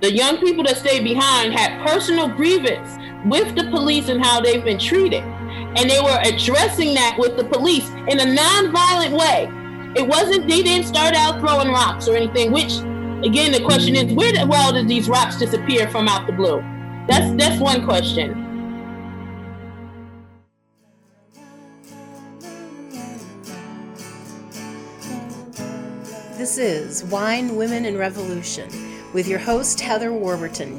[0.00, 4.62] the young people that stayed behind had personal grievance with the police and how they've
[4.62, 5.24] been treated.
[5.24, 9.48] And they were addressing that with the police in a non-violent way.
[9.96, 12.78] It wasn't, they didn't start out throwing rocks or anything, which
[13.26, 16.60] again the question is where the well did these rocks disappear from out the blue?
[17.08, 18.44] That's that's one question.
[26.36, 30.78] This is Wine, Women, and Revolution with your host, Heather Warburton.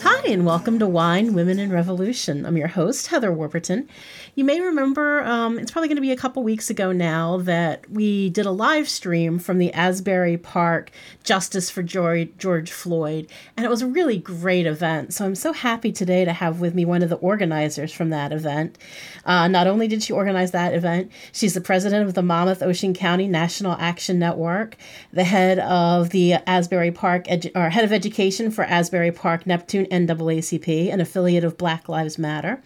[0.00, 2.44] Hi, and welcome to Wine, Women, and Revolution.
[2.44, 3.88] I'm your host, Heather Warburton.
[4.34, 7.90] You may remember, um, it's probably going to be a couple weeks ago now, that
[7.90, 10.90] we did a live stream from the Asbury Park
[11.24, 15.12] Justice for George, Floyd, and it was a really great event.
[15.12, 18.32] So I'm so happy today to have with me one of the organizers from that
[18.32, 18.78] event.
[19.24, 22.94] Uh, not only did she organize that event, she's the president of the Monmouth Ocean
[22.94, 24.76] County National Action Network,
[25.12, 29.86] the head of the Asbury Park, edu- or head of education for Asbury Park Neptune
[29.86, 32.62] NAACP, an affiliate of Black Lives Matter,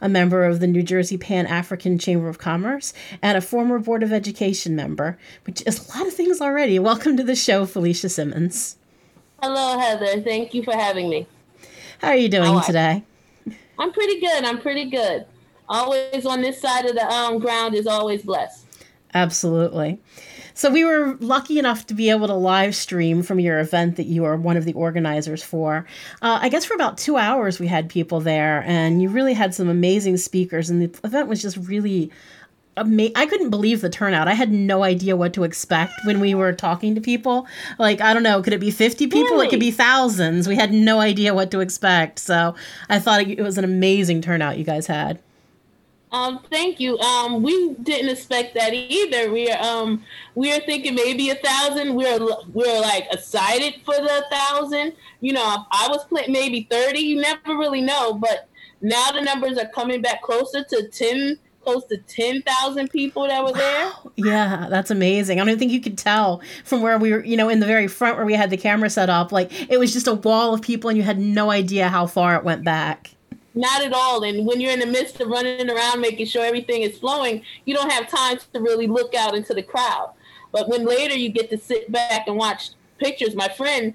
[0.00, 4.02] a member of the New Jersey Pan African Chamber of Commerce, and a former Board
[4.02, 6.80] of Education member, which is a lot of things already.
[6.80, 8.76] Welcome to the show, Felicia Simmons.
[9.40, 10.20] Hello, Heather.
[10.22, 11.28] Thank you for having me.
[12.00, 13.04] How are you doing today?
[13.78, 14.44] I'm pretty good.
[14.44, 15.26] I'm pretty good.
[15.68, 18.65] Always on this side of the um, ground is always blessed.
[19.16, 19.98] Absolutely.
[20.52, 24.04] So we were lucky enough to be able to live stream from your event that
[24.04, 25.86] you are one of the organizers for.
[26.20, 29.54] Uh, I guess for about two hours we had people there, and you really had
[29.54, 32.10] some amazing speakers, and the event was just really.
[32.78, 34.28] Ama- I couldn't believe the turnout.
[34.28, 37.46] I had no idea what to expect when we were talking to people.
[37.78, 39.22] Like, I don't know, could it be 50 people?
[39.22, 39.46] Really?
[39.46, 40.46] It could be thousands.
[40.46, 42.18] We had no idea what to expect.
[42.18, 42.54] So
[42.90, 45.18] I thought it was an amazing turnout you guys had.
[46.12, 46.98] Um, thank you.
[46.98, 49.30] Um, we didn't expect that either.
[49.30, 50.04] We are um,
[50.34, 51.94] we are thinking maybe a thousand.
[51.94, 52.20] We're
[52.52, 54.92] we're like excited for the thousand.
[55.20, 57.00] You know, I was playing maybe thirty.
[57.00, 58.48] You never really know, but
[58.80, 63.52] now the numbers are coming back closer to ten close to 10,000 people that were
[63.52, 63.86] there.
[63.86, 64.12] Wow.
[64.14, 65.40] Yeah, that's amazing.
[65.40, 67.88] I don't think you could tell from where we were, you know, in the very
[67.88, 69.32] front where we had the camera set up.
[69.32, 72.36] Like it was just a wall of people and you had no idea how far
[72.36, 73.15] it went back.
[73.56, 74.22] Not at all.
[74.22, 77.74] And when you're in the midst of running around making sure everything is flowing, you
[77.74, 80.12] don't have time to really look out into the crowd.
[80.52, 83.94] But when later you get to sit back and watch pictures, my friend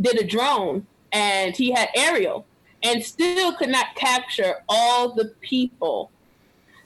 [0.00, 2.46] did a drone and he had aerial
[2.82, 6.10] and still could not capture all the people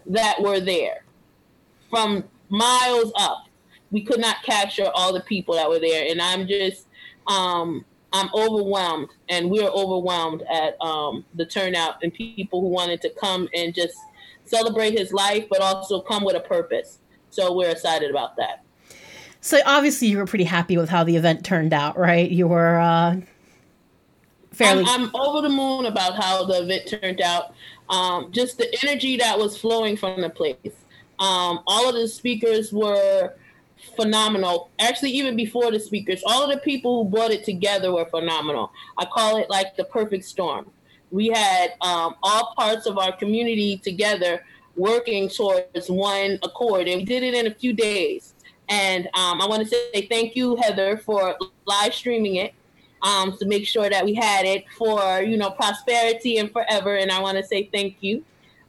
[0.06, 1.04] that were there
[1.88, 3.44] from miles up.
[3.92, 6.10] We could not capture all the people that were there.
[6.10, 6.86] And I'm just
[7.28, 13.10] um, I'm overwhelmed, and we're overwhelmed at um, the turnout and people who wanted to
[13.10, 13.96] come and just
[14.44, 16.98] celebrate his life, but also come with a purpose.
[17.30, 18.64] So we're excited about that.
[19.41, 22.30] So obviously, you were pretty happy with how the event turned out, right?
[22.30, 23.16] You were uh,
[24.52, 24.84] fairly.
[24.86, 27.54] I'm, I'm, over the moon about how the event turned out.
[27.88, 30.56] Um, just the energy that was flowing from the place.
[31.18, 33.34] Um, all of the speakers were
[33.97, 34.71] phenomenal.
[34.78, 38.72] Actually, even before the speakers, all of the people who brought it together were phenomenal.
[38.97, 40.71] I call it like the perfect storm.
[41.11, 44.44] We had um, all parts of our community together
[44.77, 48.34] working towards one accord, and we did it in a few days.
[48.69, 52.55] And um, I want to say thank you, Heather, for live streaming it
[53.03, 56.97] um, to make sure that we had it for you know prosperity and forever.
[56.97, 58.25] And I want to say thank you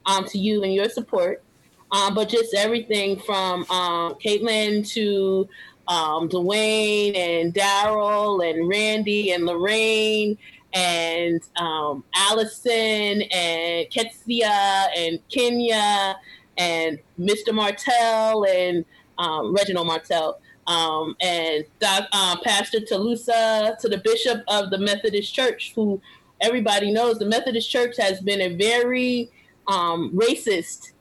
[0.06, 1.44] um, to you and your support
[1.92, 5.48] um, but just everything from um, Caitlin to
[5.88, 10.38] um, Dwayne and Daryl and Randy and Lorraine
[10.74, 16.16] and um, Allison and Ketsia and Kenya
[16.58, 17.54] and Mr.
[17.54, 18.86] Martell and
[19.18, 20.40] um, Reginald Martell.
[20.68, 26.00] Um, and Doc, uh, Pastor Talusa to the Bishop of the Methodist Church, who
[26.42, 29.32] everybody knows the Methodist Church has been a very
[29.68, 30.92] um, racist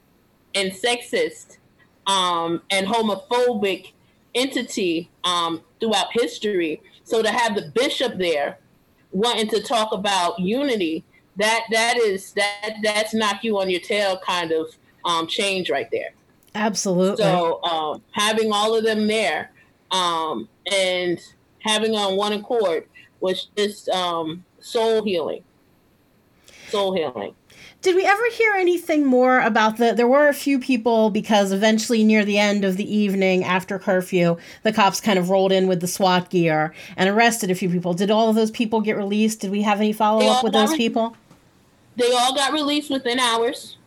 [0.58, 1.58] and sexist
[2.06, 3.92] um, and homophobic
[4.34, 6.82] entity um, throughout history.
[7.04, 8.58] So to have the bishop there
[9.12, 11.04] wanting to talk about unity,
[11.36, 14.66] that that is that that's knock you on your tail kind of
[15.04, 16.10] um, change right there.
[16.54, 17.22] Absolutely.
[17.22, 19.52] So um, having all of them there
[19.90, 21.20] um, and
[21.60, 22.86] having on one accord
[23.20, 25.44] was just um, soul healing.
[26.68, 27.34] Soul healing.
[27.88, 29.94] Did we ever hear anything more about the?
[29.94, 34.36] There were a few people because eventually, near the end of the evening after curfew,
[34.62, 37.94] the cops kind of rolled in with the SWAT gear and arrested a few people.
[37.94, 39.40] Did all of those people get released?
[39.40, 41.16] Did we have any follow up with those re- people?
[41.96, 43.78] They all got released within hours.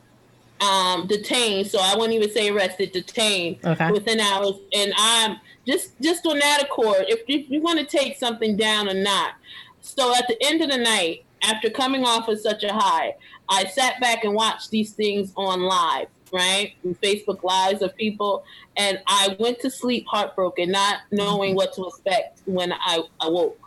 [0.61, 1.67] um, detained.
[1.67, 3.91] So I wouldn't even say arrested, detained okay.
[3.91, 4.53] within hours.
[4.73, 5.37] And I'm
[5.67, 7.05] just just on that accord.
[7.07, 9.33] If, if you want to take something down or not.
[9.81, 13.15] So at the end of the night, after coming off of such a high,
[13.51, 16.73] I sat back and watched these things on live, right?
[17.03, 18.45] Facebook lives of people,
[18.77, 23.59] and I went to sleep heartbroken, not knowing what to expect when I awoke,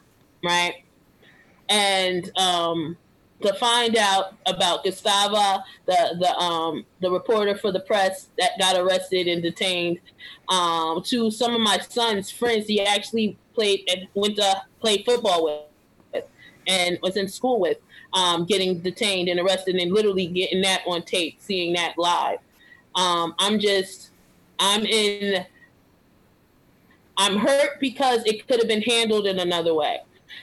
[0.43, 0.77] right?
[1.69, 2.97] And um,
[3.43, 8.77] to find out about Gustavo, the the um the reporter for the press that got
[8.77, 10.01] arrested and detained,
[10.49, 15.45] um, to some of my son's friends he actually played and went to play football
[15.45, 16.25] with
[16.67, 17.77] and was in school with,
[18.14, 22.38] um, getting detained and arrested and literally getting that on tape, seeing that live.
[22.94, 24.11] Um, I'm just,
[24.58, 25.44] I'm in,
[27.16, 30.00] I'm hurt because it could have been handled in another way.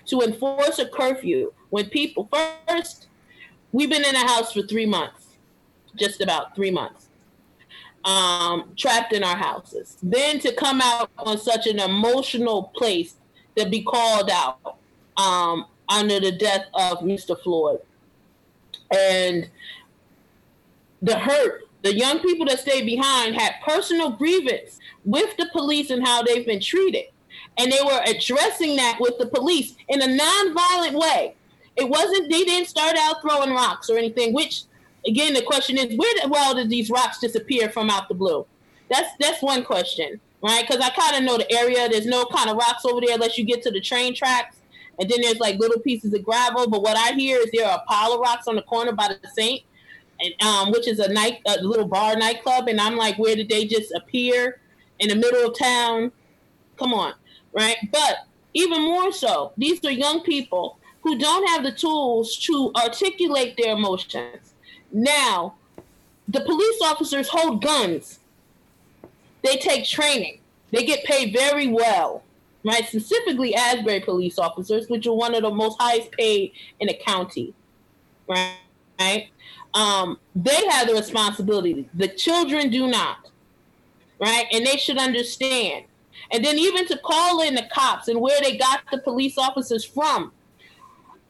[0.08, 2.30] To enforce a curfew when people
[2.68, 3.08] first,
[3.72, 5.38] we've been in a house for three months,
[5.96, 7.08] just about three months,
[8.04, 9.98] um, trapped in our houses.
[10.04, 13.16] Then to come out on such an emotional place
[13.58, 14.78] to be called out
[15.18, 17.40] um, under the death of Mr.
[17.40, 17.80] Floyd.
[18.96, 19.50] And
[21.02, 26.06] the hurt, the young people that stayed behind had personal grievance with the police and
[26.06, 27.06] how they've been treated.
[27.58, 31.36] And they were addressing that with the police in a nonviolent way.
[31.76, 34.64] It wasn't, they didn't start out throwing rocks or anything, which,
[35.08, 38.46] again, the question is where the well did these rocks disappear from out the blue?
[38.90, 40.66] That's that's one question, right?
[40.68, 41.88] Because I kind of know the area.
[41.88, 44.58] There's no kind of rocks over there unless you get to the train tracks
[45.02, 46.70] and then there's like little pieces of gravel.
[46.70, 49.08] But what I hear is there are a pile of rocks on the corner by
[49.08, 49.64] the Saint,
[50.20, 52.68] and um, which is a night, a little bar nightclub.
[52.68, 54.62] And I'm like, where did they just appear
[55.00, 56.12] in the middle of town?
[56.78, 57.14] Come on,
[57.52, 57.78] right?
[57.92, 63.58] But even more so, these are young people who don't have the tools to articulate
[63.58, 64.54] their emotions.
[64.92, 65.56] Now,
[66.28, 68.20] the police officers hold guns.
[69.44, 70.42] They take training.
[70.70, 72.24] They get paid very well
[72.64, 72.86] right?
[72.88, 77.54] Specifically, Asbury police officers, which are one of the most highest paid in the county,
[78.28, 78.58] right?
[79.00, 79.30] Right?
[79.74, 81.90] Um, they have the responsibility.
[81.94, 83.30] The children do not,
[84.20, 84.46] right?
[84.52, 85.86] And they should understand.
[86.32, 89.84] And then even to call in the cops and where they got the police officers
[89.84, 90.32] from.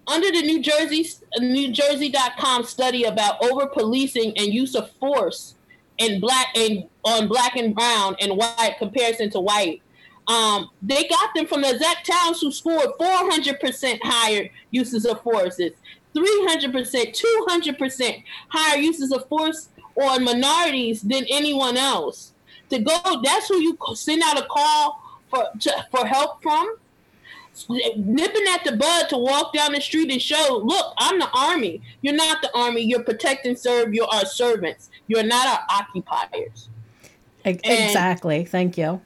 [0.07, 1.07] Under the New Jersey
[1.39, 5.55] New Jersey.com study about over policing and use of force
[5.99, 9.81] in black and on black and brown and white comparison to white,
[10.27, 15.71] um, they got them from the exact towns who scored 400% higher uses of forces,
[16.15, 19.69] 300%, 200% higher uses of force
[20.01, 22.33] on minorities than anyone else.
[22.69, 26.77] To go, that's who you send out a call for to, for help from.
[27.69, 31.81] Nipping at the bud to walk down the street and show, look, I'm the army.
[32.01, 32.81] You're not the army.
[32.81, 33.93] You're protect and serve.
[33.93, 34.89] You're our servants.
[35.07, 36.69] You're not our occupiers.
[37.43, 38.39] Exactly.
[38.39, 39.01] And, Thank you.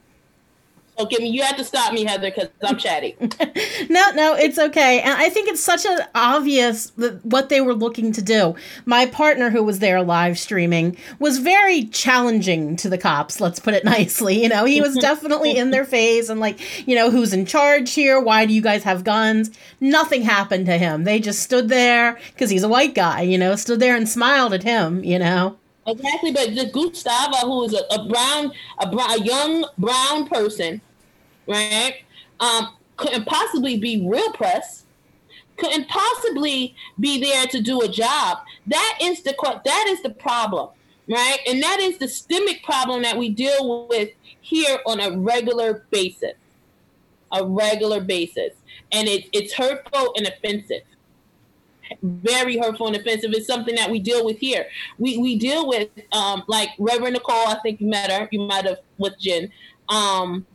[0.98, 3.16] Okay, you have to stop me, Heather, because I'm chatty.
[3.90, 5.00] no, no, it's okay.
[5.00, 6.90] And I think it's such an obvious
[7.22, 8.54] what they were looking to do.
[8.86, 13.40] My partner, who was there live streaming, was very challenging to the cops.
[13.40, 14.42] Let's put it nicely.
[14.42, 17.92] You know, he was definitely in their face and like, you know, who's in charge
[17.92, 18.18] here?
[18.18, 19.50] Why do you guys have guns?
[19.80, 21.04] Nothing happened to him.
[21.04, 23.20] They just stood there because he's a white guy.
[23.20, 25.04] You know, stood there and smiled at him.
[25.04, 25.58] You know.
[25.86, 30.80] Exactly, but the Gustavo, who is a, a brown, a, brown, a young brown person,
[31.46, 32.02] right?
[32.40, 34.84] Um, couldn't possibly be real press.
[35.56, 38.38] Couldn't possibly be there to do a job.
[38.66, 39.34] That is the
[39.64, 40.70] that is the problem,
[41.08, 41.38] right?
[41.46, 44.10] And that is the systemic problem that we deal with
[44.40, 46.34] here on a regular basis,
[47.32, 48.52] a regular basis,
[48.92, 50.82] and it, it's hurtful and offensive
[52.02, 53.30] very hurtful and offensive.
[53.32, 54.66] It's something that we deal with here.
[54.98, 57.48] We we deal with um, like Reverend Nicole.
[57.48, 58.28] I think you met her.
[58.30, 59.50] You might have with Jen.
[59.88, 60.46] Um,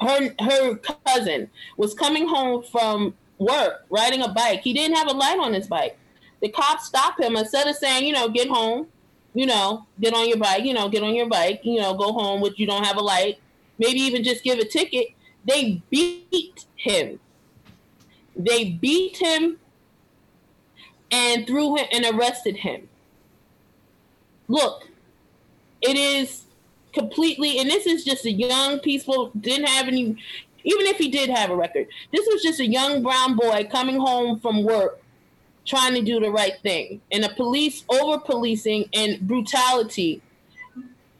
[0.00, 0.76] her her
[1.06, 4.60] cousin was coming home from work riding a bike.
[4.60, 5.98] He didn't have a light on his bike.
[6.40, 8.86] The cops stopped him instead of saying, you know, get home,
[9.34, 12.12] you know, get on your bike, you know, get on your bike, you know, go
[12.12, 13.38] home with you don't have a light.
[13.78, 15.08] Maybe even just give a ticket.
[15.44, 17.20] They beat him.
[18.36, 19.58] They beat him
[21.10, 22.88] and threw him and arrested him.
[24.46, 24.88] Look,
[25.80, 26.44] it is
[26.98, 30.16] completely, and this is just a young, peaceful, didn't have any,
[30.64, 33.98] even if he did have a record, this was just a young brown boy coming
[33.98, 35.00] home from work
[35.64, 37.00] trying to do the right thing.
[37.12, 40.22] And the police over policing and brutality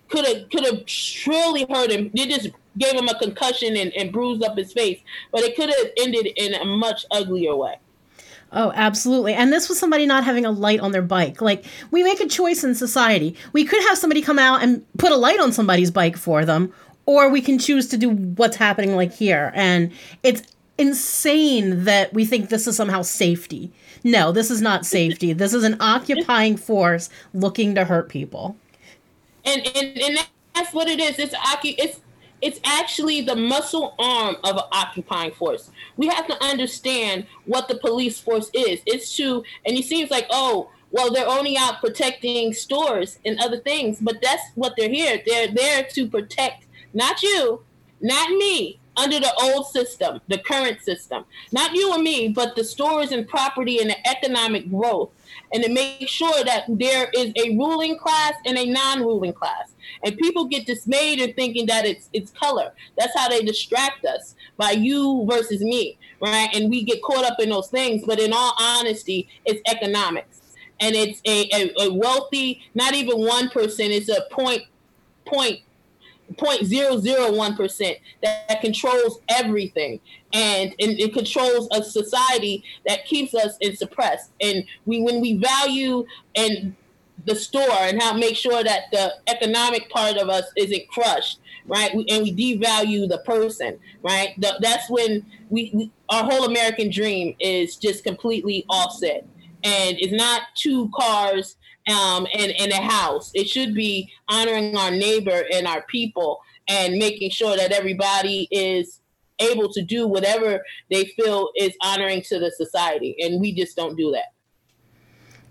[0.09, 2.11] could have could have surely hurt him.
[2.15, 5.01] They just gave him a concussion and, and bruised up his face,
[5.33, 7.77] but it could have ended in a much uglier way.
[8.53, 9.35] Oh, absolutely.
[9.35, 11.43] And this was somebody not having a light on their bike.
[11.43, 13.37] Like, we make a choice in society.
[13.53, 16.73] We could have somebody come out and put a light on somebody's bike for them,
[17.05, 19.53] or we can choose to do what's happening, like here.
[19.55, 20.43] And it's
[20.79, 23.71] insane that we think this is somehow safety.
[24.03, 25.33] No, this is not safety.
[25.39, 28.57] This is an occupying force looking to hurt people.
[29.45, 30.19] And, and, and
[30.55, 31.19] that's what it is.
[31.19, 32.01] It's, it's
[32.41, 35.71] it's actually the muscle arm of an occupying force.
[35.97, 38.81] We have to understand what the police force is.
[38.87, 43.59] It's to, and it seems like, oh, well, they're only out protecting stores and other
[43.59, 45.21] things, but that's what they're here.
[45.27, 47.63] They're there to protect not you,
[48.01, 51.25] not me, under the old system, the current system.
[51.53, 55.11] Not you and me, but the stores and property and the economic growth
[55.53, 59.73] and to make sure that there is a ruling class and a non-ruling class.
[60.05, 62.73] And people get dismayed in thinking that it's it's color.
[62.97, 66.49] That's how they distract us by you versus me, right?
[66.55, 68.05] And we get caught up in those things.
[68.07, 70.41] But in all honesty, it's economics,
[70.81, 73.93] and it's a, a, a wealthy, not even one percent.
[73.93, 74.63] It's a point
[75.25, 75.61] point
[76.35, 80.01] 0.001% that, that controls everything.
[80.33, 84.31] And, and it controls a society that keeps us in suppressed.
[84.41, 86.05] And we when we value
[86.35, 86.75] and
[87.27, 91.95] the store and how make sure that the economic part of us isn't crushed right?
[91.95, 94.35] We, and we devalue the person right?
[94.39, 99.27] The, that's when we, we our whole american dream is just completely offset.
[99.65, 101.57] And it's not two cars
[101.89, 103.31] um, and, and a house.
[103.35, 109.01] It should be honoring our neighbor and our people and making sure that everybody is
[109.41, 113.17] able to do whatever they feel is honoring to the society.
[113.21, 114.27] And we just don't do that.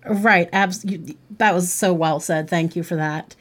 [0.10, 0.50] Right.
[0.54, 1.18] Absolutely.
[1.38, 2.50] That was so well said.
[2.50, 3.36] Thank you for that.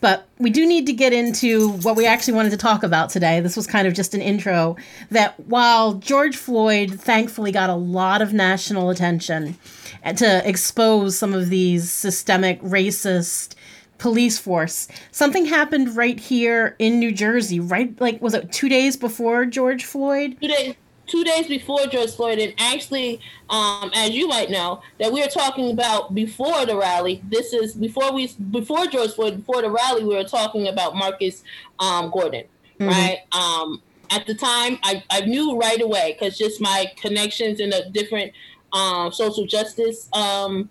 [0.00, 3.40] But we do need to get into what we actually wanted to talk about today.
[3.40, 4.76] This was kind of just an intro
[5.10, 9.56] that while George Floyd thankfully got a lot of national attention
[10.02, 13.54] eh, to expose some of these systemic racist
[13.98, 14.88] police force.
[15.12, 17.98] Something happened right here in New Jersey, right?
[18.00, 20.36] Like, was it two days before George Floyd?
[20.40, 20.74] Two days.
[21.12, 25.28] Two days before George Floyd, and actually, um, as you might know, that we were
[25.28, 27.22] talking about before the rally.
[27.28, 31.44] This is before we before George Floyd, before the rally, we were talking about Marcus
[31.80, 32.44] um, Gordon,
[32.80, 32.88] mm-hmm.
[32.88, 33.18] right?
[33.32, 37.90] Um, at the time, I, I knew right away because just my connections in the
[37.92, 38.32] different
[38.72, 40.70] um, social justice um,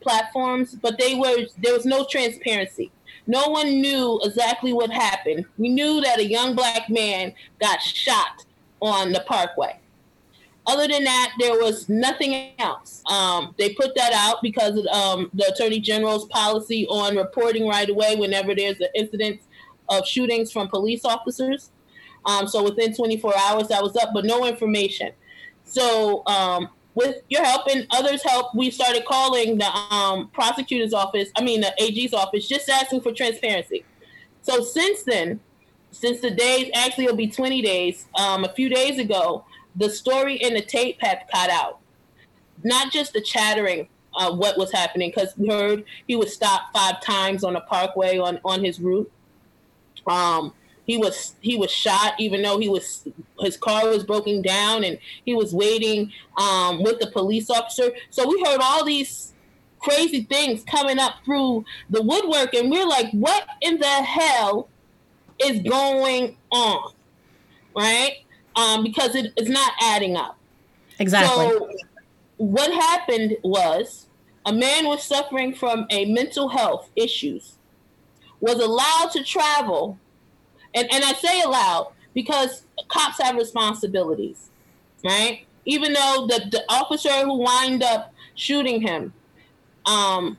[0.00, 2.92] platforms, but they were there was no transparency.
[3.26, 5.44] No one knew exactly what happened.
[5.58, 8.44] We knew that a young black man got shot
[8.82, 9.78] on the parkway.
[10.66, 13.02] Other than that, there was nothing else.
[13.10, 17.88] Um, they put that out because of um, the attorney general's policy on reporting right
[17.88, 19.40] away whenever there's an incident
[19.88, 21.70] of shootings from police officers.
[22.26, 25.10] Um, so within 24 hours, that was up, but no information.
[25.64, 31.30] So um, with your help and others' help, we started calling the um, prosecutor's office,
[31.36, 33.84] I mean, the AG's office, just asking for transparency.
[34.42, 35.40] So since then,
[35.92, 39.44] since the days, actually, it'll be 20 days, um, a few days ago,
[39.76, 41.78] the story in the tape had cut out.
[42.64, 47.00] Not just the chattering uh, what was happening, because we heard he was stopped five
[47.02, 49.10] times on a parkway on, on his route.
[50.06, 50.52] Um,
[50.84, 53.06] he was he was shot even though he was
[53.38, 58.28] his car was broken down and he was waiting um, with the police officer so
[58.28, 59.32] we heard all these
[59.78, 64.68] crazy things coming up through the woodwork and we're like what in the hell
[65.46, 66.92] is going on
[67.76, 68.18] right
[68.56, 70.38] um, because it, it's not adding up
[70.98, 71.68] exactly so
[72.36, 74.06] what happened was
[74.44, 77.54] a man was suffering from a mental health issues
[78.40, 79.98] was allowed to travel
[80.74, 84.50] and, and I say allowed because cops have responsibilities,
[85.04, 85.46] right?
[85.64, 89.12] Even though the, the officer who wind up shooting him,
[89.86, 90.38] um,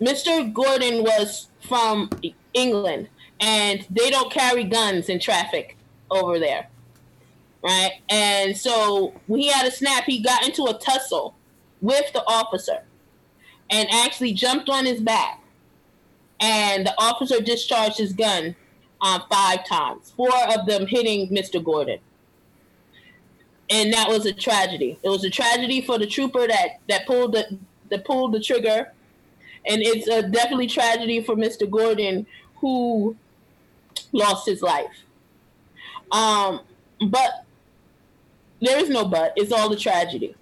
[0.00, 0.52] Mr.
[0.52, 2.10] Gordon was from
[2.54, 3.08] England
[3.40, 5.76] and they don't carry guns in traffic
[6.10, 6.68] over there.
[7.62, 7.92] Right.
[8.08, 11.34] And so when he had a snap, he got into a tussle
[11.80, 12.84] with the officer
[13.68, 15.42] and actually jumped on his back.
[16.40, 18.56] And the officer discharged his gun
[19.02, 21.62] um, five times, four of them hitting Mr.
[21.62, 21.98] Gordon.
[23.68, 24.98] And that was a tragedy.
[25.02, 27.58] It was a tragedy for the trooper that, that pulled the
[27.90, 28.92] that pulled the trigger.
[29.66, 31.68] And it's a definitely tragedy for Mr.
[31.68, 33.16] Gordon who
[34.12, 35.04] lost his life.
[36.10, 36.60] Um,
[37.08, 37.44] but
[38.60, 39.32] there is no but.
[39.36, 40.34] It's all the tragedy.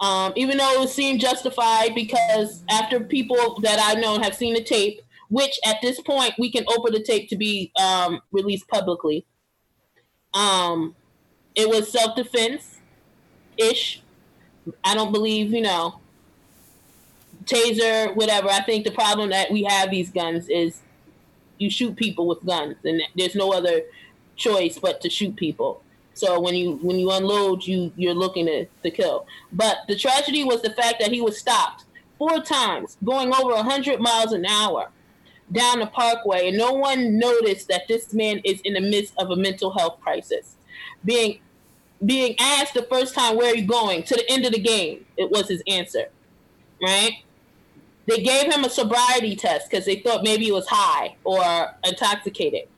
[0.00, 4.62] Um, even though it seemed justified because after people that I've known have seen the
[4.62, 9.26] tape, which at this point we can open the tape to be um, released publicly.
[10.34, 10.94] Um,
[11.54, 12.78] it was self defense
[13.56, 14.02] ish.
[14.84, 16.00] I don't believe, you know,
[17.44, 18.48] taser, whatever.
[18.48, 20.80] I think the problem that we have these guns is
[21.58, 23.82] you shoot people with guns, and there's no other
[24.36, 25.82] choice but to shoot people.
[26.14, 29.26] So when you when you unload, you you're looking to, to kill.
[29.52, 31.84] But the tragedy was the fact that he was stopped
[32.18, 34.90] four times, going over hundred miles an hour
[35.52, 39.30] down the parkway, and no one noticed that this man is in the midst of
[39.30, 40.56] a mental health crisis.
[41.04, 41.40] Being
[42.04, 45.04] being asked the first time, "Where are you going?" to the end of the game,
[45.16, 46.08] it was his answer.
[46.82, 47.24] Right?
[48.06, 52.68] They gave him a sobriety test because they thought maybe he was high or intoxicated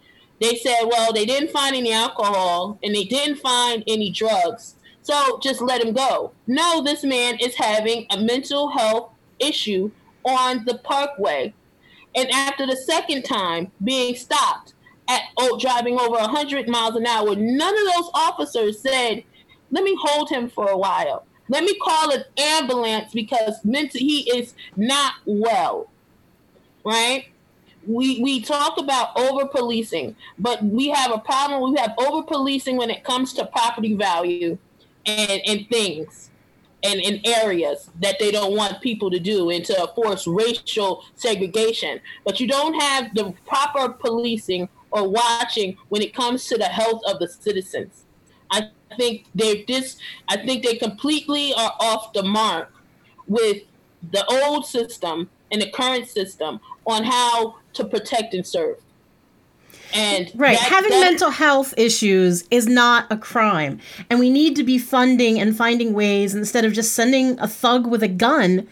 [0.41, 4.77] they said, well, they didn't find any alcohol and they didn't find any drugs.
[5.03, 6.33] So just let him go.
[6.47, 9.91] No, this man is having a mental health issue
[10.25, 11.55] on the parkway.
[12.15, 14.75] And after the second time being stopped
[15.09, 19.25] at oh, driving over 100 miles an hour, none of those officers said,
[19.71, 21.25] let me hold him for a while.
[21.49, 25.91] Let me call an ambulance because he is not well.
[26.85, 27.27] Right?
[27.89, 31.73] we we talk about over policing, but we have a problem.
[31.73, 34.59] We have over policing when it comes to property value
[35.07, 36.31] and and things
[36.85, 42.01] and in areas that they don't want people to do and to force racial segregation.
[42.25, 47.03] But you don't have the proper policing or watching when it comes to the health
[47.07, 48.05] of the citizens.
[48.51, 52.73] I think they're just I think they completely are off the mark
[53.27, 53.63] with
[54.13, 58.77] the old system and the current system on how to protect and serve.
[59.95, 64.55] And right, that, having that, mental health issues is not a crime, and we need
[64.57, 68.69] to be funding and finding ways instead of just sending a thug with a gun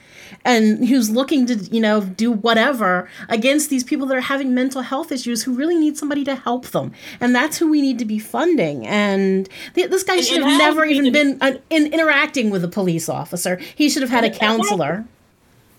[0.47, 4.83] and who's looking to you know do whatever against these people that are having mental
[4.83, 6.93] health issues who really need somebody to help them.
[7.21, 8.87] And that's who we need to be funding.
[8.87, 13.09] And th- this guy should have never even been uh, in, interacting with a police
[13.09, 13.57] officer.
[13.57, 15.05] He should have had a counselor.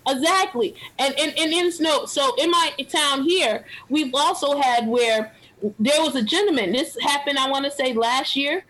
[0.08, 0.76] Exactly.
[1.00, 5.34] And and, and in snow so in my town here, we've also had where
[5.80, 8.64] there was a gentleman, this happened I want to say last year,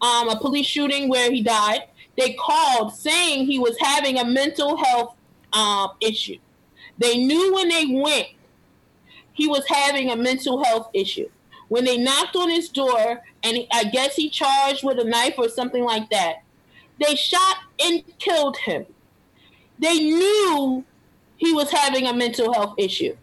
[0.00, 1.82] um, a police shooting where he died.
[2.16, 5.16] They called saying he was having a mental health
[5.52, 6.38] um, issue.
[6.98, 8.28] They knew when they went
[9.40, 11.26] he was having a mental health issue.
[11.68, 15.36] When they knocked on his door, and he, I guess he charged with a knife
[15.38, 16.42] or something like that,
[16.98, 18.84] they shot and killed him.
[19.78, 20.84] They knew
[21.38, 23.16] he was having a mental health issue,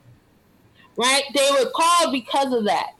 [0.95, 1.21] right?
[1.35, 2.95] They were called because of that.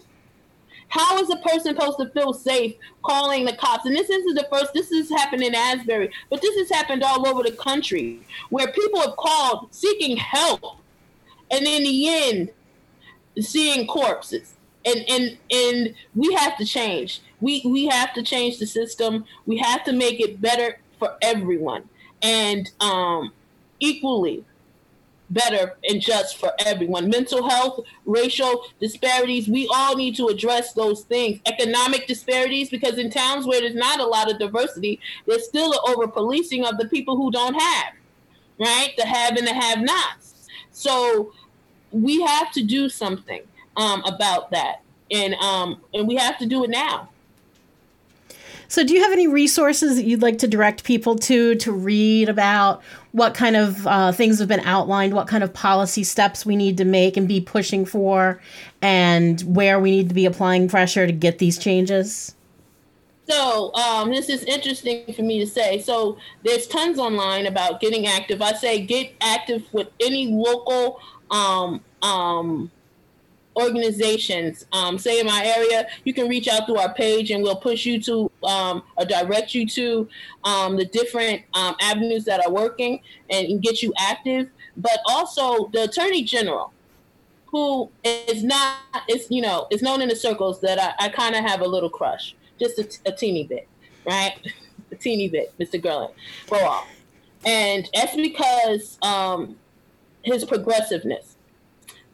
[0.90, 3.86] How is a person supposed to feel safe calling the cops?
[3.86, 7.28] And this isn't the first, this has happened in Asbury, but this has happened all
[7.28, 10.78] over the country where people have called seeking help.
[11.52, 12.50] And in the end,
[13.40, 14.54] seeing corpses.
[14.86, 17.22] And, and and we have to change.
[17.42, 19.26] We we have to change the system.
[19.46, 21.90] We have to make it better for everyone.
[22.22, 23.34] And um,
[23.80, 24.46] equally
[25.30, 27.10] better and just for everyone.
[27.10, 31.40] Mental health, racial disparities, we all need to address those things.
[31.46, 35.80] Economic disparities, because in towns where there's not a lot of diversity, there's still an
[35.88, 37.94] over policing of the people who don't have,
[38.60, 38.94] right?
[38.98, 40.48] The have and the have nots.
[40.72, 41.34] So
[41.92, 43.42] we have to do something
[43.76, 44.82] um, about that.
[45.10, 47.10] And um, and we have to do it now.
[48.70, 52.30] So, do you have any resources that you'd like to direct people to to read
[52.30, 56.56] about what kind of uh, things have been outlined, what kind of policy steps we
[56.56, 58.42] need to make and be pushing for,
[58.82, 62.36] and where we need to be applying pressure to get these changes?
[63.30, 65.82] So um, this is interesting for me to say.
[65.82, 68.42] So there's tons online about getting active.
[68.42, 72.72] I say get active with any local um, um,
[73.58, 77.56] organizations, um, say in my area, you can reach out through our page and we'll
[77.56, 80.08] push you to um, or direct you to
[80.44, 84.50] um, the different um, avenues that are working and get you active.
[84.78, 86.72] But also the Attorney General,
[87.48, 88.78] who is not,
[89.10, 91.68] is you know, is known in the circles that I, I kind of have a
[91.68, 93.68] little crush, just a teeny bit,
[94.06, 94.34] right?
[94.92, 95.82] a teeny bit, Mr.
[95.82, 96.14] Gerland,
[96.50, 96.88] go off.
[97.46, 99.56] And that's because um,
[100.24, 101.37] his progressiveness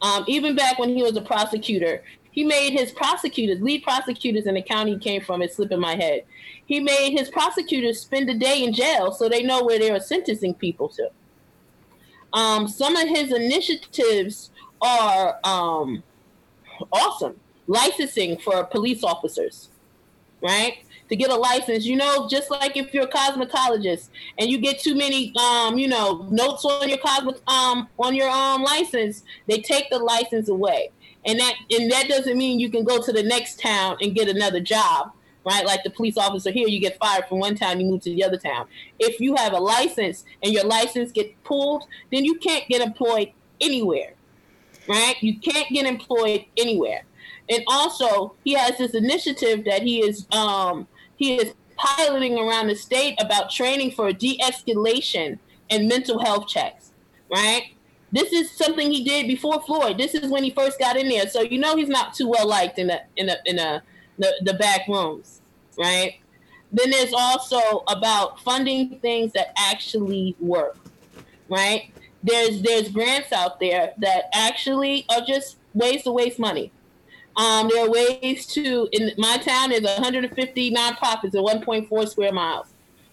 [0.04, 4.54] um, even back when he was a prosecutor, he made his prosecutors, lead prosecutors in
[4.54, 6.24] the county he came from, it's slipping my head.
[6.66, 10.00] He made his prosecutors spend a day in jail so they know where they are
[10.00, 11.08] sentencing people to.
[12.34, 14.50] Um, some of his initiatives
[14.82, 16.02] are um,
[16.92, 17.40] awesome.
[17.66, 19.70] Licensing for police officers,
[20.42, 20.84] right?
[21.14, 21.86] To get a license.
[21.86, 25.88] You know, just like if you're a cosmetologist and you get too many, um, you
[25.88, 30.90] know, notes on your cosmet um on your um license, they take the license away,
[31.24, 34.28] and that and that doesn't mean you can go to the next town and get
[34.28, 35.12] another job
[35.46, 35.66] right?
[35.66, 38.24] Like the police officer here, you get fired from one town, you move to the
[38.24, 38.66] other town.
[38.98, 43.30] If you have a license and your license get pulled, then you can't get employed
[43.60, 44.14] anywhere,
[44.88, 45.16] right?
[45.20, 47.04] You can't get employed anywhere.
[47.50, 52.76] And also, he has this initiative that he is um, he is piloting around the
[52.76, 55.38] state about training for de-escalation
[55.70, 56.92] and mental health checks,
[57.30, 57.74] right?
[58.12, 59.98] This is something he did before Floyd.
[59.98, 62.46] This is when he first got in there, so you know he's not too well
[62.46, 63.82] liked in the in the in the
[64.18, 65.40] the, the back rooms,
[65.76, 66.20] right?
[66.72, 70.78] Then there's also about funding things that actually work,
[71.48, 71.90] right?
[72.22, 76.70] There's there's grants out there that actually are just ways to waste money.
[77.36, 82.68] Um, there are ways to in my town there's 150 nonprofits in 1.4 square miles,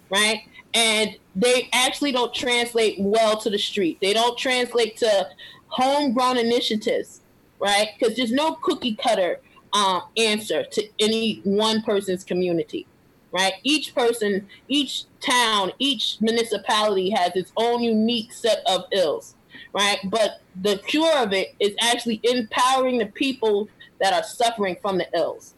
[0.09, 0.41] right?
[0.73, 3.97] And they actually don't translate well to the street.
[4.01, 5.27] They don't translate to
[5.67, 7.21] homegrown initiatives,
[7.59, 7.89] right?
[7.97, 9.39] Because there's no cookie cutter
[9.73, 12.85] um, answer to any one person's community,
[13.31, 13.53] right?
[13.63, 19.35] Each person, each town, each municipality has its own unique set of ills,
[19.73, 19.99] right?
[20.05, 23.69] But the cure of it is actually empowering the people
[24.01, 25.53] that are suffering from the ills,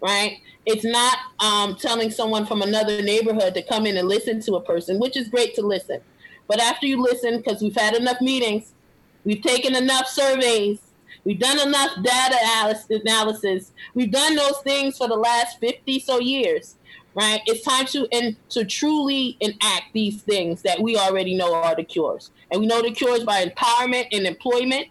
[0.00, 0.38] right?
[0.66, 4.60] It's not um, telling someone from another neighborhood to come in and listen to a
[4.60, 6.00] person, which is great to listen.
[6.48, 8.72] But after you listen, because we've had enough meetings,
[9.24, 10.78] we've taken enough surveys,
[11.24, 12.36] we've done enough data
[12.90, 16.76] analysis, we've done those things for the last 50 so years,
[17.14, 17.40] right?
[17.46, 21.84] It's time to and to truly enact these things that we already know are the
[21.84, 22.30] cures.
[22.50, 24.88] And we know the cures by empowerment and employment,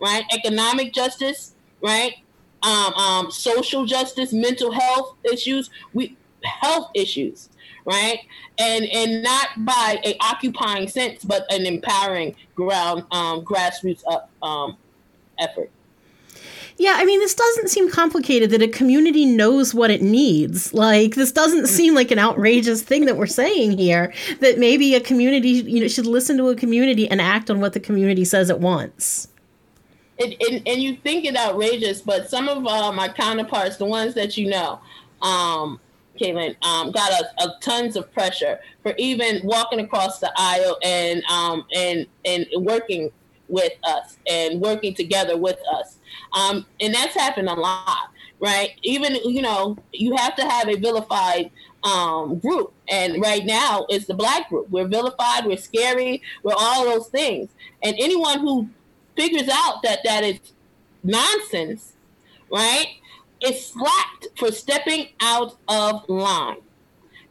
[0.00, 0.24] right?
[0.32, 2.14] Economic justice, right?
[2.62, 7.48] Um, um, social justice, mental health issues, we health issues,
[7.84, 8.20] right?
[8.58, 14.76] And and not by a occupying sense, but an empowering ground um, grassroots up, um,
[15.38, 15.70] effort.
[16.78, 20.72] Yeah, I mean, this doesn't seem complicated that a community knows what it needs.
[20.72, 24.12] Like, this doesn't seem like an outrageous thing that we're saying here.
[24.40, 27.74] That maybe a community, you know, should listen to a community and act on what
[27.74, 29.28] the community says it wants
[30.22, 34.14] and, and, and you think it outrageous, but some of uh, my counterparts, the ones
[34.14, 34.80] that you know,
[35.20, 35.80] um,
[36.20, 41.22] Caitlin, um, got a, a, tons of pressure for even walking across the aisle and
[41.24, 43.10] um, and and working
[43.48, 45.98] with us and working together with us.
[46.32, 48.70] Um, and that's happened a lot, right?
[48.82, 51.50] Even you know, you have to have a vilified
[51.82, 54.68] um, group, and right now it's the black group.
[54.70, 57.48] We're vilified, we're scary, we're all those things.
[57.82, 58.68] And anyone who
[59.16, 60.40] figures out that that is
[61.02, 61.94] nonsense,
[62.50, 62.86] right,
[63.42, 66.58] is slapped for stepping out of line.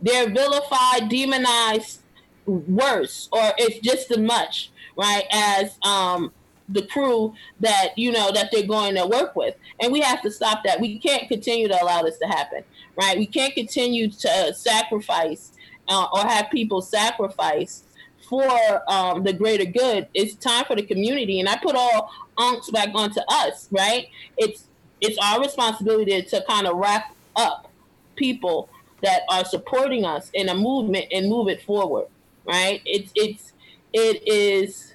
[0.01, 2.01] They're vilified, demonized,
[2.45, 6.31] worse, or it's just as much, right, as um,
[6.69, 10.31] the crew that you know that they're going to work with, and we have to
[10.31, 10.79] stop that.
[10.79, 12.63] We can't continue to allow this to happen,
[12.99, 13.17] right?
[13.17, 15.51] We can't continue to sacrifice
[15.87, 17.83] uh, or have people sacrifice
[18.31, 20.07] for um, the greater good.
[20.13, 23.67] It's time for the community, and I put all unks back onto us.
[23.71, 24.07] Right?
[24.37, 24.63] It's
[25.01, 27.69] it's our responsibility to kind of wrap up
[28.15, 28.69] people
[29.03, 32.07] that are supporting us in a movement and move it forward.
[32.45, 32.81] Right?
[32.85, 33.51] It's it's
[33.91, 34.93] it is.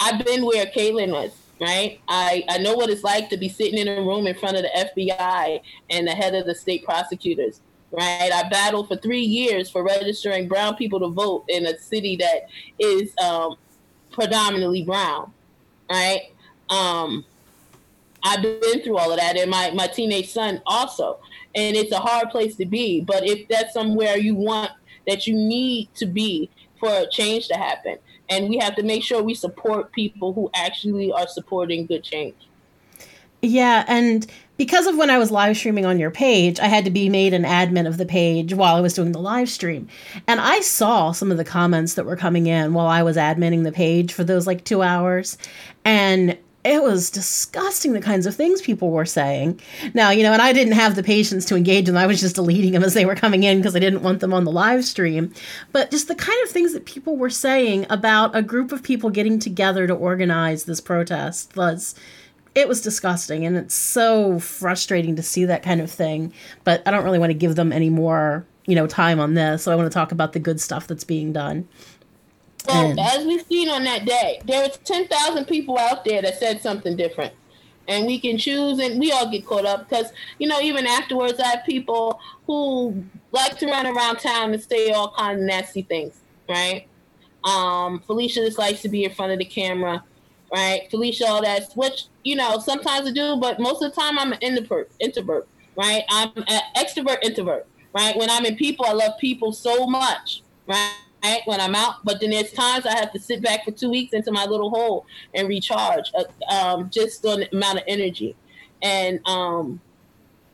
[0.00, 1.30] I've been where Caitlin was.
[1.60, 4.56] Right, I, I know what it's like to be sitting in a room in front
[4.56, 8.30] of the FBI and the head of the state prosecutors right?
[8.32, 12.48] I battled for three years for registering brown people to vote in a city that
[12.78, 13.56] is um,
[14.10, 15.32] predominantly brown,
[15.90, 16.32] right?
[16.68, 17.24] Um,
[18.22, 21.18] I've been through all of that, and my, my teenage son also.
[21.54, 24.70] And it's a hard place to be, but if that's somewhere you want,
[25.06, 27.96] that you need to be for change to happen,
[28.28, 32.34] and we have to make sure we support people who actually are supporting good change.
[33.40, 34.26] Yeah, and
[34.58, 37.32] because of when I was live streaming on your page, I had to be made
[37.32, 39.88] an admin of the page while I was doing the live stream.
[40.26, 43.62] And I saw some of the comments that were coming in while I was adminning
[43.62, 45.38] the page for those like two hours.
[45.84, 49.60] And it was disgusting the kinds of things people were saying.
[49.94, 51.96] Now, you know, and I didn't have the patience to engage them.
[51.96, 54.34] I was just deleting them as they were coming in because I didn't want them
[54.34, 55.32] on the live stream.
[55.70, 59.08] But just the kind of things that people were saying about a group of people
[59.08, 61.94] getting together to organize this protest was
[62.58, 66.32] it was disgusting and it's so frustrating to see that kind of thing
[66.64, 69.62] but i don't really want to give them any more you know time on this
[69.62, 71.68] so i want to talk about the good stuff that's being done.
[72.66, 76.38] Well and, as we've seen on that day there was 10,000 people out there that
[76.38, 77.32] said something different.
[77.86, 81.40] And we can choose and we all get caught up because you know even afterwards
[81.40, 85.82] i have people who like to run around town and say all kinds of nasty
[85.82, 86.86] things right?
[87.44, 90.02] Um, felicia just likes to be in front of the camera
[90.52, 90.90] right?
[90.90, 94.32] Felicia, all that, which, you know, sometimes I do, but most of the time I'm
[94.32, 96.04] an introvert, introvert, right?
[96.10, 98.16] I'm an extrovert, introvert, right?
[98.16, 101.40] When I'm in people, I love people so much, right?
[101.46, 104.12] When I'm out, but then there's times I have to sit back for two weeks
[104.12, 108.36] into my little hole and recharge, uh, um, just on the amount of energy,
[108.82, 109.80] and um,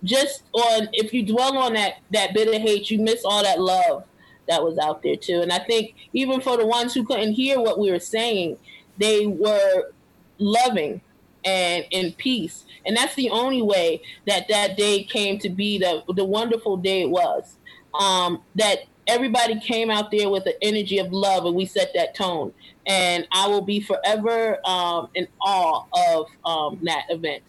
[0.05, 3.61] just on if you dwell on that that bit of hate, you miss all that
[3.61, 4.05] love
[4.49, 5.41] that was out there too.
[5.41, 8.59] And I think even for the ones who couldn't hear what we were saying,
[8.99, 9.91] they were
[10.39, 11.01] loving
[11.45, 12.65] and in peace.
[12.87, 17.03] And that's the only way that that day came to be the the wonderful day
[17.03, 17.57] it was.
[17.99, 22.15] Um, that everybody came out there with the energy of love, and we set that
[22.15, 22.53] tone.
[22.87, 27.43] And I will be forever um, in awe of um, that event.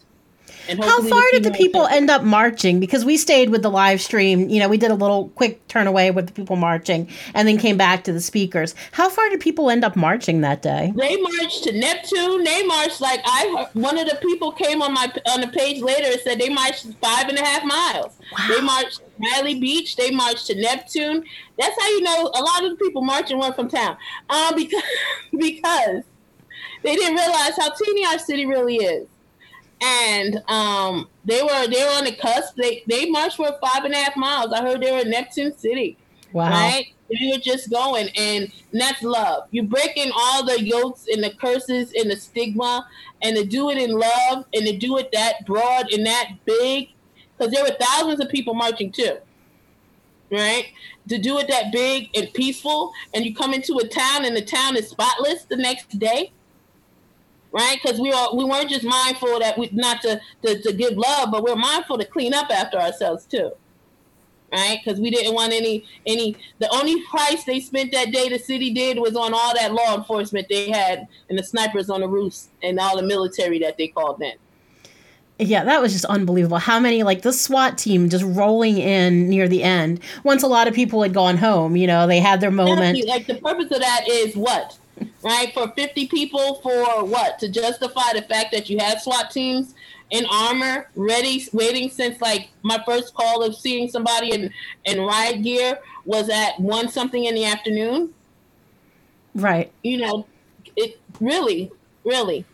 [0.80, 2.80] How far did the people end up marching?
[2.80, 4.48] Because we stayed with the live stream.
[4.48, 7.58] You know, we did a little quick turn away with the people marching and then
[7.58, 8.74] came back to the speakers.
[8.92, 10.92] How far did people end up marching that day?
[10.96, 12.44] They marched to Neptune.
[12.44, 16.08] They marched like I one of the people came on my on the page later
[16.10, 18.18] and said they marched five and a half miles.
[18.32, 18.46] Wow.
[18.48, 19.96] They marched Bradley Beach.
[19.96, 21.24] They marched to Neptune.
[21.58, 23.96] That's how you know a lot of the people marching weren't from town.
[24.30, 24.82] Um, because
[25.38, 26.02] because
[26.82, 29.08] they didn't realize how teeny our city really is
[29.80, 32.56] and um, they were they were on the cusp.
[32.56, 34.52] They they marched for five and a half miles.
[34.52, 35.96] I heard they were in Neptune City.
[36.32, 36.50] Wow.
[36.50, 36.86] Right?
[37.08, 39.44] They were just going, and, that's love.
[39.52, 42.86] You breaking all the yokes and the curses and the stigma,
[43.22, 46.88] and to do it in love, and to do it that broad and that big,
[47.38, 49.18] because there were thousands of people marching too.
[50.30, 50.66] Right?
[51.08, 54.44] To do it that big and peaceful, and you come into a town and the
[54.44, 56.32] town is spotless the next day
[57.56, 57.78] right?
[57.82, 61.30] Because we are we weren't just mindful that we not to, to to give love,
[61.30, 63.50] but we're mindful to clean up after ourselves too,
[64.52, 64.78] right?
[64.84, 66.36] Because we didn't want any any.
[66.58, 69.96] The only price they spent that day, the city did, was on all that law
[69.96, 73.88] enforcement they had and the snipers on the roofs and all the military that they
[73.88, 74.34] called in.
[75.38, 76.56] Yeah, that was just unbelievable.
[76.56, 80.00] How many, like the SWAT team just rolling in near the end.
[80.24, 83.06] Once a lot of people had gone home, you know, they had their moment.
[83.06, 84.78] Like the purpose of that is what?
[85.22, 85.52] Right?
[85.54, 87.38] For 50 people, for what?
[87.40, 89.74] To justify the fact that you have SWAT teams
[90.10, 94.52] in armor, ready, waiting since like my first call of seeing somebody in,
[94.84, 98.14] in riot gear was at one something in the afternoon.
[99.34, 99.72] Right.
[99.82, 100.26] You know,
[100.76, 101.72] it really,
[102.04, 102.44] really.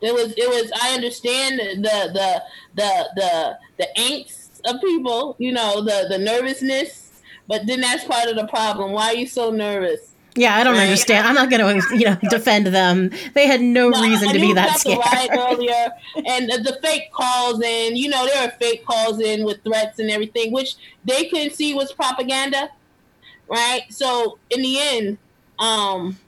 [0.00, 2.42] It was, it was, I understand the, the,
[2.74, 8.28] the, the, the angst of people, you know, the, the nervousness, but then that's part
[8.28, 8.92] of the problem.
[8.92, 10.12] Why are you so nervous?
[10.36, 11.26] Yeah, I don't understand.
[11.26, 13.10] I'm not going to, you know, defend them.
[13.34, 15.00] They had no, no reason to be that scared.
[15.32, 15.90] earlier,
[16.26, 20.10] and the, fake calls in, you know, there are fake calls in with threats and
[20.10, 22.68] everything, which they couldn't see was propaganda,
[23.48, 23.82] right?
[23.88, 25.18] So in the end,
[25.58, 26.18] um,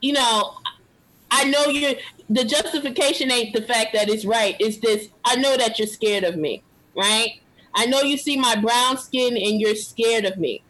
[0.00, 0.54] you know,
[1.30, 1.94] I know you're.
[2.30, 4.56] The justification ain't the fact that it's right.
[4.58, 5.08] It's this.
[5.26, 6.62] I know that you're scared of me,
[6.96, 7.32] right?
[7.74, 10.62] I know you see my brown skin and you're scared of me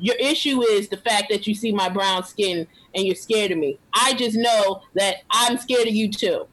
[0.00, 3.58] your issue is the fact that you see my brown skin and you're scared of
[3.58, 3.78] me.
[3.92, 6.46] I just know that I'm scared of you too,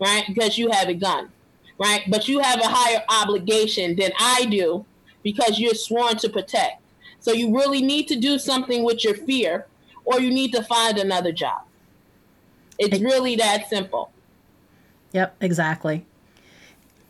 [0.00, 0.24] right?
[0.26, 1.30] Because you have a gun,
[1.78, 2.02] right?
[2.08, 4.84] But you have a higher obligation than I do
[5.22, 6.82] because you're sworn to protect.
[7.20, 9.66] So you really need to do something with your fear
[10.04, 11.62] or you need to find another job.
[12.78, 14.10] It's really that simple.
[15.12, 16.04] Yep, exactly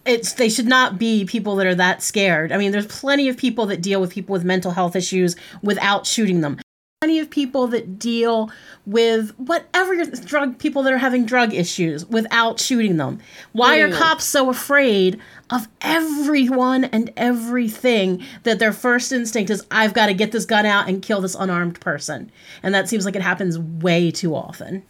[0.07, 2.53] it's they should not be people that are that scared.
[2.53, 6.07] I mean, there's plenty of people that deal with people with mental health issues without
[6.07, 6.59] shooting them.
[7.03, 8.51] Plenty of people that deal
[8.87, 13.19] with whatever drug people that are having drug issues without shooting them.
[13.53, 19.93] Why are cops so afraid of everyone and everything that their first instinct is I've
[19.93, 22.33] got to get this gun out and kill this unarmed person.
[22.63, 24.83] And that seems like it happens way too often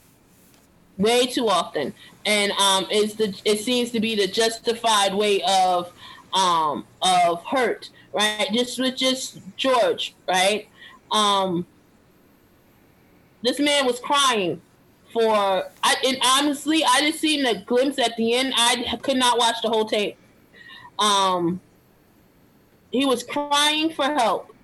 [0.98, 1.92] way too often,
[2.24, 5.92] and um, it's the it seems to be the justified way of
[6.32, 8.48] um, of hurt, right?
[8.52, 10.68] Just with just George, right?
[11.10, 11.66] Um,
[13.42, 14.60] this man was crying
[15.12, 15.64] for.
[15.82, 18.54] I and honestly, I just seen a glimpse at the end.
[18.56, 20.16] I could not watch the whole tape.
[20.98, 21.60] Um,
[22.90, 24.54] he was crying for help,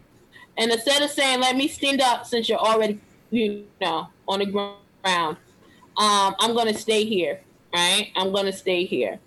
[0.57, 2.99] and instead of saying, "Let me stand up," since you're already,
[3.31, 5.37] you know, on the ground
[5.97, 7.41] um, I'm going to stay here,
[7.75, 8.11] right?
[8.17, 9.19] I'm going to stay here.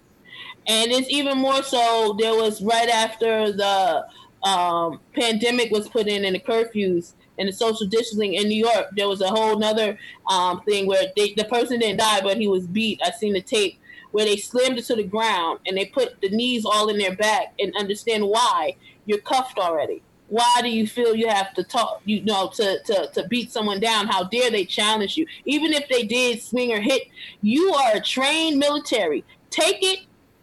[0.67, 4.05] And it's even more so, there was right after the
[4.43, 8.87] um, pandemic was put in and the curfews and the social distancing in New York,
[8.95, 9.97] there was a whole nother
[10.27, 12.99] um, thing where they, the person didn't die, but he was beat.
[13.03, 13.79] I seen the tape
[14.11, 17.15] where they slammed it to the ground and they put the knees all in their
[17.15, 18.75] back and understand why
[19.05, 23.07] you're cuffed already why do you feel you have to talk you know to, to
[23.13, 26.81] to beat someone down how dare they challenge you even if they did swing or
[26.81, 27.03] hit
[27.41, 29.99] you are a trained military take it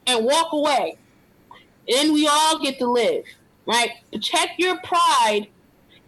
[0.06, 0.96] and walk away
[1.88, 3.24] and we all get to live,
[3.66, 3.90] right?
[4.20, 5.48] Check your pride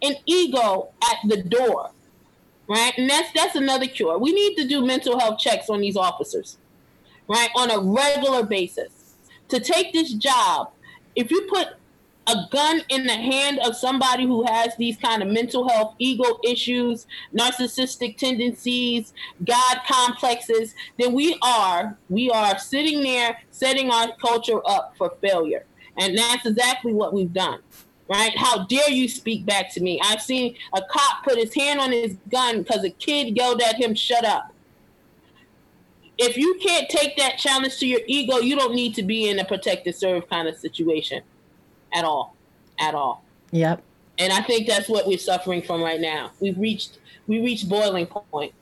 [0.01, 1.91] and ego at the door,
[2.67, 2.93] right?
[2.97, 4.17] And that's that's another cure.
[4.17, 6.57] We need to do mental health checks on these officers,
[7.27, 9.15] right, on a regular basis.
[9.49, 10.71] To take this job,
[11.15, 11.69] if you put
[12.27, 16.39] a gun in the hand of somebody who has these kind of mental health ego
[16.43, 19.13] issues narcissistic tendencies
[19.45, 25.65] god complexes then we are we are sitting there setting our culture up for failure.
[25.97, 27.59] And that's exactly what we've done
[28.07, 28.37] right?
[28.37, 29.99] How dare you speak back to me?
[30.03, 33.77] I've seen a cop put his hand on his gun because a kid yelled at
[33.77, 34.53] him shut up.
[36.19, 39.39] If you can't take that challenge to your ego you don't need to be in
[39.39, 41.23] a protect and serve kind of situation
[41.95, 42.35] at all,
[42.79, 43.23] at all.
[43.51, 43.81] Yep.
[44.19, 46.31] And I think that's what we're suffering from right now.
[46.39, 48.53] We've reached we reached boiling point.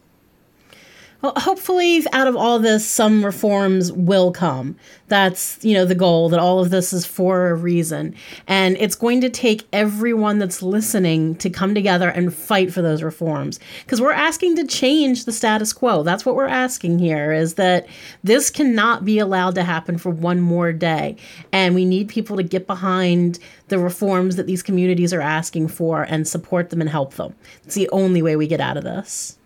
[1.24, 4.76] Well, hopefully, out of all this, some reforms will come.
[5.08, 6.28] That's you know the goal.
[6.28, 8.14] That all of this is for a reason,
[8.46, 13.02] and it's going to take everyone that's listening to come together and fight for those
[13.02, 13.62] reforms.
[13.86, 16.04] Because we're asking to change the status quo.
[16.04, 17.32] That's what we're asking here.
[17.32, 17.88] Is that
[18.26, 21.16] this cannot be allowed to happen for one more day,
[21.54, 26.04] and we need people to get behind the reforms that these communities are asking for
[26.04, 27.34] and support them and help them.
[27.64, 29.38] It's the only way we get out of this.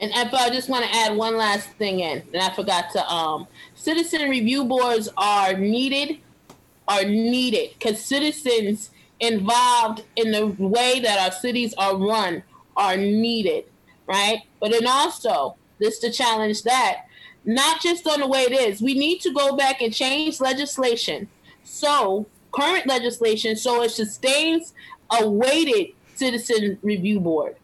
[0.00, 3.06] And if I just want to add one last thing in, and I forgot to
[3.06, 6.18] um citizen review boards are needed
[6.88, 12.42] are needed because citizens involved in the way that our cities are run
[12.76, 13.64] are needed,
[14.06, 14.40] right?
[14.58, 17.04] But then also, this to challenge that,
[17.44, 21.28] not just on the way it is, we need to go back and change legislation.
[21.62, 24.72] So, current legislation, so it sustains
[25.10, 27.56] a weighted citizen review board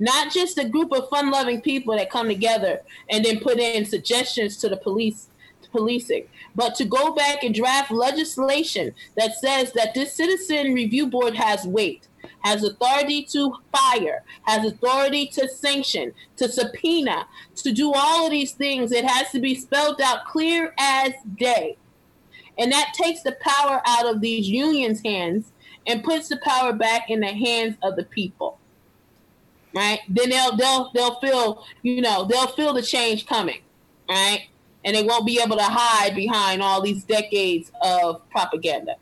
[0.00, 4.56] not just a group of fun-loving people that come together and then put in suggestions
[4.56, 5.28] to the police
[5.62, 11.06] to policing but to go back and draft legislation that says that this citizen review
[11.06, 12.08] board has weight
[12.42, 18.52] has authority to fire, has authority to sanction, to subpoena, to do all of these
[18.52, 18.92] things.
[18.92, 21.76] It has to be spelled out clear as day.
[22.58, 25.52] And that takes the power out of these unions' hands
[25.86, 28.58] and puts the power back in the hands of the people
[29.74, 30.00] right?
[30.08, 33.60] Then they'll they'll they'll feel you know they'll feel the change coming,
[34.08, 34.46] right?
[34.84, 38.96] And they won't be able to hide behind all these decades of propaganda.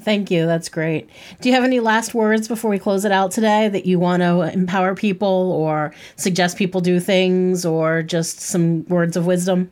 [0.00, 0.46] Thank you.
[0.46, 1.08] That's great.
[1.40, 4.22] Do you have any last words before we close it out today that you want
[4.22, 9.70] to empower people or suggest people do things or just some words of wisdom?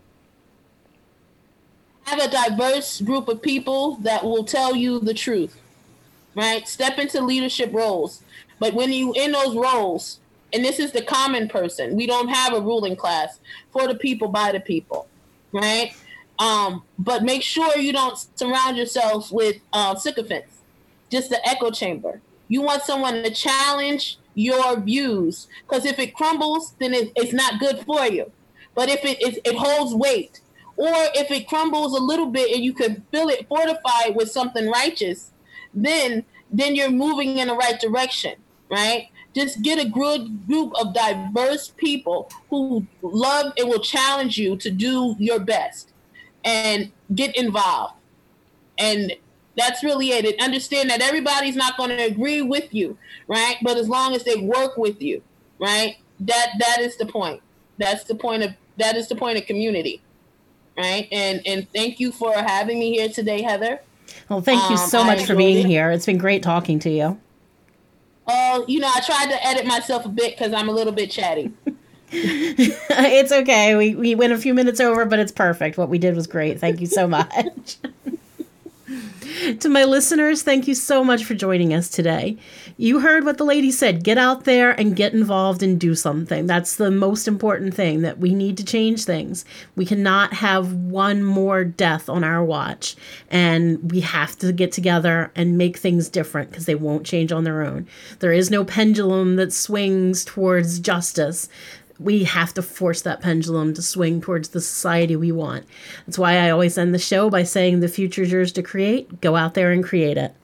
[2.05, 5.61] Have a diverse group of people that will tell you the truth,
[6.37, 6.69] right?
[6.69, 8.23] Step into leadership roles.
[8.62, 10.20] But when you in those roles,
[10.53, 13.40] and this is the common person, we don't have a ruling class
[13.72, 15.09] for the people by the people,
[15.51, 15.92] right?
[16.38, 20.59] Um, but make sure you don't surround yourselves with uh, sycophants,
[21.11, 22.20] just the echo chamber.
[22.46, 27.59] You want someone to challenge your views, because if it crumbles, then it, it's not
[27.59, 28.31] good for you.
[28.77, 30.40] But if it, it, it holds weight,
[30.77, 34.70] or if it crumbles a little bit and you can feel it fortified with something
[34.70, 35.33] righteous,
[35.75, 38.37] then then you're moving in the right direction
[38.73, 39.11] right?
[39.35, 44.71] Just get a good group of diverse people who love and will challenge you to
[44.71, 45.91] do your best
[46.43, 47.95] and get involved.
[48.79, 49.13] And
[49.57, 50.25] that's really it.
[50.25, 52.97] And understand that everybody's not going to agree with you,
[53.29, 53.57] right?
[53.63, 55.23] But as long as they work with you,
[55.59, 55.97] right?
[56.21, 57.43] That that is the point.
[57.79, 60.01] That's the point of that is the point of community,
[60.79, 61.09] right?
[61.13, 63.81] And and thank you for having me here today, Heather.
[64.29, 65.67] Well, thank you so um, much for being it.
[65.67, 65.91] here.
[65.91, 67.19] It's been great talking to you.
[68.27, 71.11] Oh, you know, I tried to edit myself a bit because I'm a little bit
[71.11, 71.53] chatty.
[72.13, 73.75] it's okay.
[73.75, 75.79] We we went a few minutes over, but it's perfect.
[75.79, 76.61] What we did was great.
[76.61, 77.79] Thank you so much.
[79.61, 82.37] To my listeners, thank you so much for joining us today.
[82.77, 86.47] You heard what the lady said get out there and get involved and do something.
[86.47, 89.45] That's the most important thing that we need to change things.
[89.77, 92.97] We cannot have one more death on our watch,
[93.31, 97.45] and we have to get together and make things different because they won't change on
[97.45, 97.87] their own.
[98.18, 101.49] There is no pendulum that swings towards justice
[102.03, 105.64] we have to force that pendulum to swing towards the society we want.
[106.07, 109.20] That's why I always end the show by saying the future's yours to create.
[109.20, 110.35] Go out there and create it.